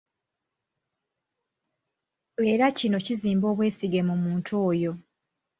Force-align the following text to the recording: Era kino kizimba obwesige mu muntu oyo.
Era 2.51 2.65
kino 2.77 2.97
kizimba 3.05 3.45
obwesige 3.51 3.99
mu 4.07 4.15
muntu 4.23 4.51
oyo. 4.69 4.91